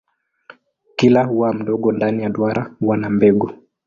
[0.95, 3.51] Kila ua mdogo ndani ya duara huwa na mbegu.